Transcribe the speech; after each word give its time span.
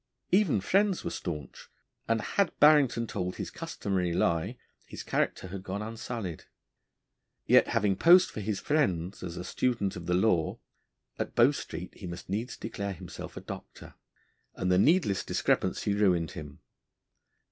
Even 0.31 0.61
friends 0.61 1.03
were 1.03 1.11
staunch, 1.11 1.69
and 2.07 2.21
had 2.23 2.59
Barrington 2.59 3.05
told 3.05 3.35
his 3.35 3.51
customary 3.51 4.13
lie, 4.13 4.57
his 4.87 5.03
character 5.03 5.49
had 5.49 5.61
gone 5.61 5.83
unsullied. 5.83 6.45
Yet 7.45 7.67
having 7.67 7.95
posed 7.95 8.31
for 8.31 8.39
his 8.39 8.59
friends 8.59 9.21
as 9.21 9.37
a 9.37 9.43
student 9.43 9.95
of 9.95 10.07
the 10.07 10.15
law, 10.15 10.57
at 11.19 11.35
Bow 11.35 11.51
Street 11.51 11.93
he 11.95 12.07
must 12.07 12.29
needs 12.29 12.57
declare 12.57 12.93
himself 12.93 13.37
a 13.37 13.41
doctor, 13.41 13.93
and 14.55 14.71
the 14.71 14.79
needless 14.79 15.23
discrepancy 15.23 15.93
ruined 15.93 16.31
him. 16.31 16.61